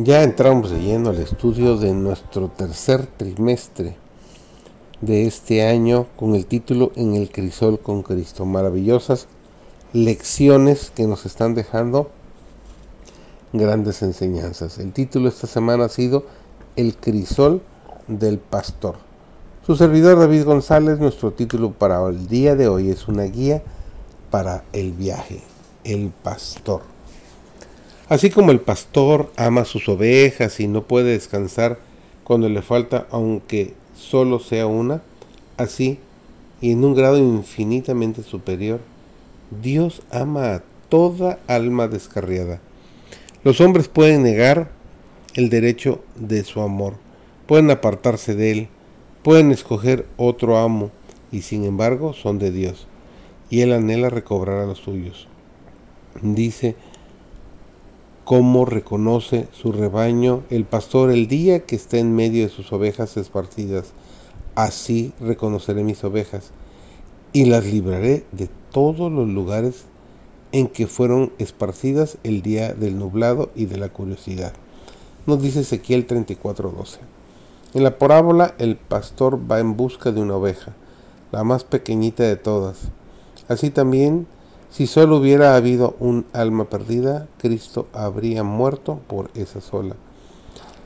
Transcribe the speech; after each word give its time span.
Ya 0.00 0.22
entramos 0.22 0.70
de 0.70 0.78
lleno 0.78 1.10
al 1.10 1.20
estudio 1.20 1.76
de 1.76 1.92
nuestro 1.92 2.46
tercer 2.50 3.06
trimestre 3.06 3.96
de 5.00 5.26
este 5.26 5.66
año 5.66 6.06
con 6.14 6.36
el 6.36 6.46
título 6.46 6.92
En 6.94 7.16
el 7.16 7.32
crisol 7.32 7.80
con 7.80 8.04
Cristo. 8.04 8.44
Maravillosas 8.44 9.26
lecciones 9.92 10.92
que 10.94 11.08
nos 11.08 11.26
están 11.26 11.56
dejando 11.56 12.12
grandes 13.52 14.02
enseñanzas. 14.02 14.78
El 14.78 14.92
título 14.92 15.28
esta 15.28 15.48
semana 15.48 15.86
ha 15.86 15.88
sido 15.88 16.26
El 16.76 16.96
crisol 16.96 17.60
del 18.06 18.38
pastor. 18.38 18.98
Su 19.66 19.74
servidor 19.74 20.16
David 20.20 20.44
González, 20.44 21.00
nuestro 21.00 21.32
título 21.32 21.72
para 21.72 22.06
el 22.06 22.28
día 22.28 22.54
de 22.54 22.68
hoy 22.68 22.90
es 22.90 23.08
una 23.08 23.24
guía 23.24 23.64
para 24.30 24.62
el 24.72 24.92
viaje, 24.92 25.42
el 25.82 26.12
pastor. 26.22 26.82
Así 28.08 28.30
como 28.30 28.52
el 28.52 28.60
pastor 28.60 29.30
ama 29.36 29.66
sus 29.66 29.86
ovejas 29.88 30.60
y 30.60 30.66
no 30.66 30.84
puede 30.84 31.12
descansar 31.12 31.78
cuando 32.24 32.48
le 32.48 32.62
falta, 32.62 33.06
aunque 33.10 33.74
solo 33.94 34.38
sea 34.38 34.66
una, 34.66 35.02
así 35.58 35.98
y 36.60 36.72
en 36.72 36.84
un 36.84 36.94
grado 36.94 37.18
infinitamente 37.18 38.22
superior, 38.22 38.80
Dios 39.62 40.02
ama 40.10 40.54
a 40.54 40.62
toda 40.88 41.38
alma 41.46 41.86
descarriada. 41.86 42.60
Los 43.44 43.60
hombres 43.60 43.88
pueden 43.88 44.22
negar 44.22 44.70
el 45.34 45.50
derecho 45.50 46.02
de 46.16 46.44
su 46.44 46.62
amor, 46.62 46.94
pueden 47.46 47.70
apartarse 47.70 48.34
de 48.34 48.50
él, 48.50 48.68
pueden 49.22 49.52
escoger 49.52 50.06
otro 50.16 50.56
amo, 50.56 50.90
y 51.30 51.42
sin 51.42 51.64
embargo 51.64 52.14
son 52.14 52.38
de 52.38 52.50
Dios, 52.50 52.86
y 53.50 53.60
él 53.60 53.72
anhela 53.72 54.08
recobrar 54.08 54.60
a 54.60 54.66
los 54.66 54.78
suyos. 54.78 55.28
Dice 56.22 56.74
cómo 58.28 58.66
reconoce 58.66 59.48
su 59.52 59.72
rebaño 59.72 60.42
el 60.50 60.66
pastor 60.66 61.10
el 61.10 61.28
día 61.28 61.60
que 61.60 61.74
está 61.74 61.96
en 61.96 62.14
medio 62.14 62.44
de 62.44 62.50
sus 62.50 62.70
ovejas 62.74 63.16
esparcidas. 63.16 63.94
Así 64.54 65.14
reconoceré 65.18 65.82
mis 65.82 66.04
ovejas 66.04 66.50
y 67.32 67.46
las 67.46 67.64
libraré 67.64 68.26
de 68.32 68.50
todos 68.70 69.10
los 69.10 69.26
lugares 69.26 69.86
en 70.52 70.68
que 70.68 70.86
fueron 70.86 71.32
esparcidas 71.38 72.18
el 72.22 72.42
día 72.42 72.74
del 72.74 72.98
nublado 72.98 73.48
y 73.54 73.64
de 73.64 73.78
la 73.78 73.88
curiosidad. 73.88 74.52
Nos 75.24 75.40
dice 75.40 75.60
Ezequiel 75.60 76.06
34:12. 76.06 76.98
En 77.72 77.82
la 77.82 77.96
parábola 77.96 78.54
el 78.58 78.76
pastor 78.76 79.40
va 79.50 79.58
en 79.58 79.74
busca 79.74 80.12
de 80.12 80.20
una 80.20 80.36
oveja, 80.36 80.74
la 81.32 81.44
más 81.44 81.64
pequeñita 81.64 82.24
de 82.24 82.36
todas. 82.36 82.90
Así 83.48 83.70
también 83.70 84.26
si 84.70 84.86
solo 84.86 85.16
hubiera 85.16 85.56
habido 85.56 85.96
un 85.98 86.26
alma 86.32 86.64
perdida, 86.64 87.26
Cristo 87.38 87.86
habría 87.92 88.42
muerto 88.42 89.00
por 89.06 89.30
esa 89.34 89.60
sola. 89.60 89.96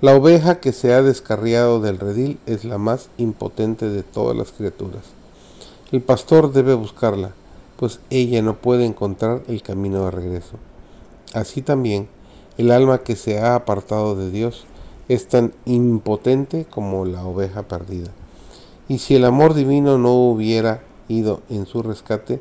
La 0.00 0.14
oveja 0.14 0.60
que 0.60 0.72
se 0.72 0.92
ha 0.92 1.02
descarriado 1.02 1.80
del 1.80 1.98
redil 1.98 2.38
es 2.46 2.64
la 2.64 2.78
más 2.78 3.08
impotente 3.16 3.88
de 3.88 4.02
todas 4.02 4.36
las 4.36 4.52
criaturas. 4.52 5.04
El 5.92 6.02
pastor 6.02 6.52
debe 6.52 6.74
buscarla, 6.74 7.32
pues 7.76 8.00
ella 8.10 8.42
no 8.42 8.56
puede 8.56 8.84
encontrar 8.86 9.42
el 9.48 9.62
camino 9.62 10.04
de 10.04 10.10
regreso. 10.10 10.56
Así 11.32 11.62
también, 11.62 12.08
el 12.58 12.70
alma 12.70 12.98
que 12.98 13.16
se 13.16 13.38
ha 13.38 13.54
apartado 13.54 14.16
de 14.16 14.30
Dios 14.30 14.64
es 15.08 15.28
tan 15.28 15.52
impotente 15.64 16.64
como 16.64 17.04
la 17.04 17.24
oveja 17.24 17.62
perdida. 17.62 18.10
Y 18.88 18.98
si 18.98 19.14
el 19.14 19.24
amor 19.24 19.54
divino 19.54 19.98
no 19.98 20.12
hubiera 20.12 20.82
ido 21.08 21.42
en 21.48 21.66
su 21.66 21.82
rescate, 21.82 22.40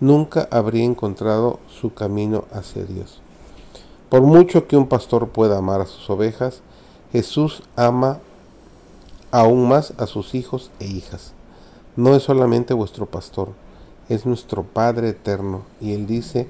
nunca 0.00 0.48
habría 0.50 0.84
encontrado 0.84 1.58
su 1.68 1.92
camino 1.92 2.44
hacia 2.52 2.84
Dios. 2.84 3.20
Por 4.08 4.22
mucho 4.22 4.66
que 4.66 4.76
un 4.76 4.86
pastor 4.86 5.28
pueda 5.28 5.58
amar 5.58 5.80
a 5.80 5.86
sus 5.86 6.08
ovejas, 6.08 6.60
Jesús 7.12 7.62
ama 7.76 8.20
aún 9.30 9.68
más 9.68 9.92
a 9.98 10.06
sus 10.06 10.34
hijos 10.34 10.70
e 10.80 10.86
hijas. 10.86 11.32
No 11.96 12.14
es 12.14 12.22
solamente 12.22 12.74
vuestro 12.74 13.06
pastor, 13.06 13.50
es 14.08 14.24
nuestro 14.24 14.62
Padre 14.62 15.10
eterno. 15.10 15.62
Y 15.80 15.92
Él 15.92 16.06
dice, 16.06 16.48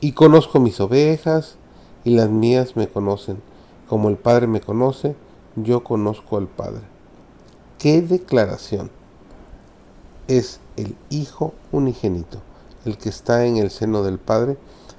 y 0.00 0.12
conozco 0.12 0.60
mis 0.60 0.80
ovejas, 0.80 1.56
y 2.04 2.10
las 2.10 2.28
mías 2.28 2.76
me 2.76 2.88
conocen. 2.88 3.42
Como 3.88 4.08
el 4.08 4.16
Padre 4.16 4.46
me 4.46 4.60
conoce, 4.60 5.16
yo 5.56 5.82
conozco 5.82 6.36
al 6.36 6.46
Padre. 6.46 6.82
¡Qué 7.78 8.02
declaración! 8.02 8.90
Es 10.28 10.60
el 10.76 10.94
Hijo 11.10 11.54
unigénito 11.72 12.40
el 12.86 12.96
que 12.96 13.08
está 13.08 13.44
en 13.44 13.56
el 13.58 13.70
seno 13.70 14.02
del 14.02 14.18
Padre, 14.18 14.56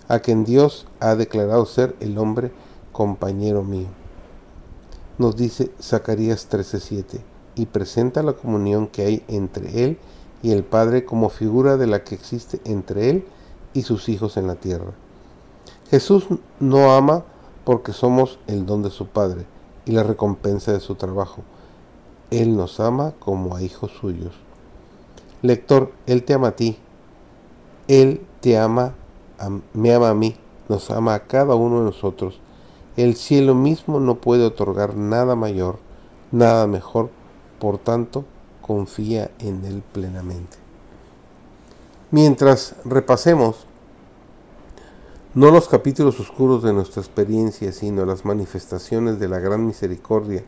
a 0.07 0.19
quien 0.19 0.43
Dios 0.43 0.85
ha 0.99 1.15
declarado 1.15 1.65
ser 1.65 1.95
el 1.99 2.17
hombre 2.17 2.51
compañero 2.91 3.63
mío. 3.63 3.87
Nos 5.17 5.35
dice 5.35 5.71
Zacarías 5.81 6.47
13:7 6.49 7.21
y 7.55 7.65
presenta 7.65 8.21
la 8.21 8.33
comunión 8.33 8.87
que 8.87 9.03
hay 9.03 9.23
entre 9.27 9.83
Él 9.83 9.97
y 10.43 10.51
el 10.51 10.63
Padre 10.63 11.05
como 11.05 11.29
figura 11.29 11.77
de 11.77 11.87
la 11.87 12.03
que 12.03 12.15
existe 12.15 12.61
entre 12.65 13.09
Él 13.09 13.25
y 13.73 13.81
sus 13.81 14.09
hijos 14.09 14.37
en 14.37 14.47
la 14.47 14.55
tierra. 14.55 14.91
Jesús 15.89 16.27
no 16.59 16.93
ama 16.93 17.23
porque 17.63 17.93
somos 17.93 18.39
el 18.47 18.65
don 18.65 18.83
de 18.83 18.89
su 18.91 19.07
Padre 19.07 19.45
y 19.85 19.91
la 19.91 20.03
recompensa 20.03 20.71
de 20.71 20.79
su 20.79 20.95
trabajo. 20.95 21.41
Él 22.29 22.55
nos 22.55 22.79
ama 22.79 23.13
como 23.19 23.55
a 23.55 23.61
hijos 23.61 23.91
suyos. 23.99 24.33
Lector, 25.41 25.93
Él 26.05 26.23
te 26.23 26.33
ama 26.33 26.49
a 26.49 26.55
ti, 26.55 26.77
él 27.87 28.21
te 28.41 28.57
ama, 28.57 28.93
me 29.73 29.93
ama 29.93 30.09
a 30.09 30.13
mí, 30.13 30.35
nos 30.67 30.91
ama 30.91 31.13
a 31.13 31.27
cada 31.27 31.55
uno 31.55 31.79
de 31.79 31.85
nosotros. 31.85 32.39
El 32.97 33.15
cielo 33.15 33.55
mismo 33.55 33.99
no 33.99 34.15
puede 34.15 34.43
otorgar 34.43 34.95
nada 34.95 35.35
mayor, 35.35 35.79
nada 36.31 36.67
mejor, 36.67 37.09
por 37.59 37.77
tanto, 37.77 38.25
confía 38.61 39.31
en 39.39 39.63
Él 39.65 39.83
plenamente. 39.93 40.57
Mientras 42.11 42.75
repasemos 42.83 43.65
no 45.33 45.51
los 45.51 45.67
capítulos 45.69 46.19
oscuros 46.19 46.63
de 46.63 46.73
nuestra 46.73 47.01
experiencia, 47.01 47.71
sino 47.71 48.05
las 48.05 48.25
manifestaciones 48.25 49.19
de 49.19 49.27
la 49.27 49.39
gran 49.39 49.65
misericordia 49.65 50.43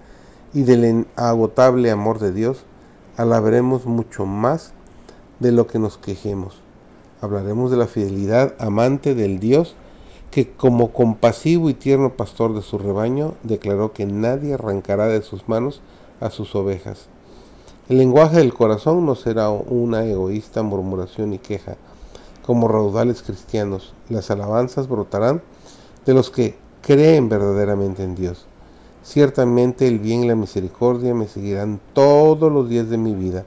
y 0.53 0.63
del 0.63 0.83
inagotable 0.83 1.91
amor 1.91 2.19
de 2.19 2.33
Dios, 2.33 2.63
alabaremos 3.15 3.85
mucho 3.85 4.25
más 4.25 4.73
de 5.39 5.51
lo 5.51 5.67
que 5.67 5.79
nos 5.79 5.97
quejemos 5.97 6.61
hablaremos 7.21 7.71
de 7.71 7.77
la 7.77 7.87
fidelidad 7.87 8.53
amante 8.59 9.15
del 9.15 9.39
Dios 9.39 9.75
que 10.31 10.51
como 10.51 10.91
compasivo 10.91 11.69
y 11.69 11.73
tierno 11.73 12.13
pastor 12.13 12.53
de 12.53 12.61
su 12.61 12.77
rebaño 12.77 13.33
declaró 13.43 13.93
que 13.93 14.05
nadie 14.05 14.53
arrancará 14.53 15.07
de 15.07 15.21
sus 15.21 15.47
manos 15.49 15.81
a 16.19 16.29
sus 16.29 16.55
ovejas. 16.55 17.07
El 17.87 17.97
lenguaje 17.97 18.37
del 18.37 18.53
corazón 18.53 19.05
no 19.05 19.15
será 19.15 19.49
una 19.49 20.05
egoísta 20.05 20.61
murmuración 20.61 21.33
y 21.33 21.39
queja. 21.39 21.75
Como 22.45 22.67
raudales 22.67 23.23
cristianos, 23.23 23.93
las 24.09 24.29
alabanzas 24.29 24.87
brotarán 24.87 25.41
de 26.05 26.13
los 26.13 26.29
que 26.29 26.55
creen 26.83 27.29
verdaderamente 27.29 28.03
en 28.03 28.15
Dios. 28.15 28.45
Ciertamente 29.03 29.87
el 29.87 29.97
bien 29.97 30.23
y 30.23 30.27
la 30.27 30.35
misericordia 30.35 31.15
me 31.15 31.27
seguirán 31.27 31.79
todos 31.93 32.51
los 32.51 32.69
días 32.69 32.89
de 32.89 32.97
mi 32.97 33.15
vida, 33.15 33.45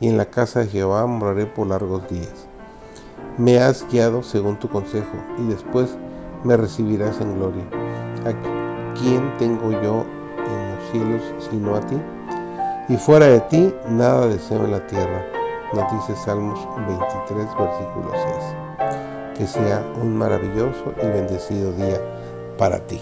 y 0.00 0.08
en 0.08 0.16
la 0.16 0.26
casa 0.26 0.60
de 0.60 0.66
Jehová 0.66 1.06
moraré 1.06 1.46
por 1.46 1.66
largos 1.66 2.08
días. 2.10 2.47
Me 3.38 3.56
has 3.60 3.86
guiado 3.88 4.20
según 4.24 4.58
tu 4.58 4.68
consejo 4.68 5.16
y 5.38 5.46
después 5.46 5.96
me 6.42 6.56
recibirás 6.56 7.20
en 7.20 7.36
gloria. 7.36 7.62
¿A 8.26 8.94
quién 8.98 9.32
tengo 9.38 9.70
yo 9.70 10.04
en 10.44 10.74
los 10.74 10.90
cielos 10.90 11.22
sino 11.48 11.76
a 11.76 11.80
ti? 11.80 11.96
Y 12.88 12.96
fuera 12.96 13.26
de 13.26 13.40
ti 13.42 13.72
nada 13.90 14.26
deseo 14.26 14.64
en 14.64 14.72
la 14.72 14.84
tierra. 14.88 15.24
Nos 15.72 15.92
dice 15.92 16.20
Salmos 16.20 16.58
23, 16.78 17.46
versículo 17.56 18.10
6. 18.12 19.36
Que 19.36 19.46
sea 19.46 19.86
un 20.02 20.16
maravilloso 20.16 20.92
y 21.00 21.06
bendecido 21.06 21.72
día 21.74 22.00
para 22.56 22.80
ti. 22.80 23.00